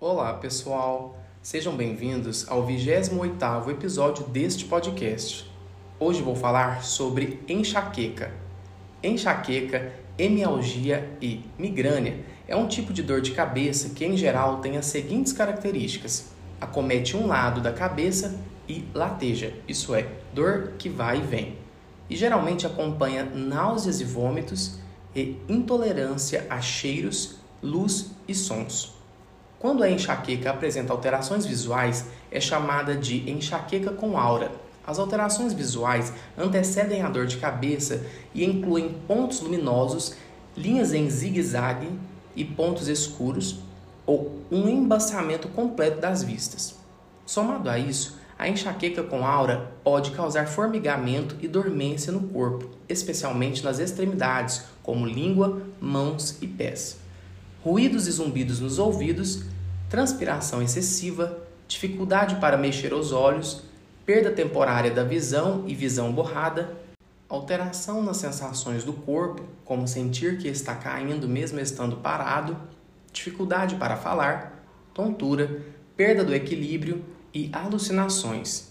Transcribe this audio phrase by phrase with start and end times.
[0.00, 1.18] Olá, pessoal.
[1.42, 5.50] Sejam bem-vindos ao 28º episódio deste podcast.
[5.98, 8.32] Hoje vou falar sobre enxaqueca.
[9.02, 14.76] Enxaqueca, hemialgia e migrânia é um tipo de dor de cabeça que, em geral, tem
[14.76, 16.26] as seguintes características:
[16.60, 18.38] acomete um lado da cabeça
[18.68, 21.58] e lateja, isso é, dor que vai e vem.
[22.08, 24.78] E geralmente acompanha náuseas e vômitos
[25.12, 28.97] e intolerância a cheiros, luz e sons.
[29.58, 34.52] Quando a enxaqueca apresenta alterações visuais, é chamada de enxaqueca com aura.
[34.86, 40.14] As alterações visuais antecedem a dor de cabeça e incluem pontos luminosos,
[40.56, 41.88] linhas em zigue-zague
[42.36, 43.58] e pontos escuros,
[44.06, 46.76] ou um embaçamento completo das vistas.
[47.26, 53.64] Somado a isso, a enxaqueca com aura pode causar formigamento e dormência no corpo, especialmente
[53.64, 57.08] nas extremidades, como língua, mãos e pés
[57.68, 59.42] ruídos e zumbidos nos ouvidos,
[59.88, 63.62] transpiração excessiva, dificuldade para mexer os olhos,
[64.04, 66.76] perda temporária da visão e visão borrada,
[67.28, 72.56] alteração nas sensações do corpo, como sentir que está caindo mesmo estando parado,
[73.12, 75.62] dificuldade para falar, tontura,
[75.96, 78.68] perda do equilíbrio e alucinações.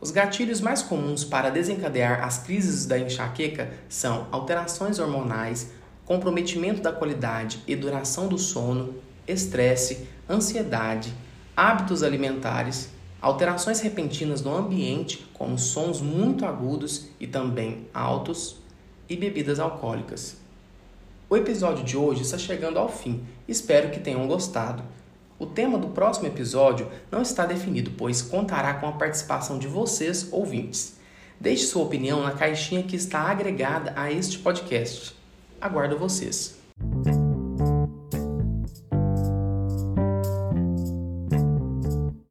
[0.00, 5.72] Os gatilhos mais comuns para desencadear as crises da enxaqueca são alterações hormonais,
[6.06, 8.94] comprometimento da qualidade e duração do sono,
[9.26, 11.12] estresse, ansiedade,
[11.56, 12.90] hábitos alimentares,
[13.20, 18.56] alterações repentinas no ambiente, como sons muito agudos e também altos,
[19.08, 20.36] e bebidas alcoólicas.
[21.28, 23.24] O episódio de hoje está chegando ao fim.
[23.46, 24.82] Espero que tenham gostado.
[25.38, 30.28] O tema do próximo episódio não está definido, pois contará com a participação de vocês,
[30.32, 30.96] ouvintes.
[31.40, 35.16] Deixe sua opinião na caixinha que está agregada a este podcast.
[35.60, 36.59] Aguardo vocês.